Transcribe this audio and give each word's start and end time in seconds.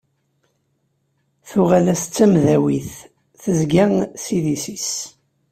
Tuɣal-as 1.49 2.03
d 2.05 2.11
tamdawit 2.15 2.91
tezga 3.41 3.85
s 4.23 4.25
idis-is. 4.37 4.89